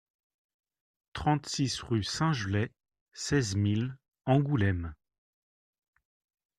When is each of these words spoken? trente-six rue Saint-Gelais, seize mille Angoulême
trente-six 1.13 1.79
rue 1.81 2.01
Saint-Gelais, 2.03 2.71
seize 3.13 3.55
mille 3.55 3.95
Angoulême 4.25 4.95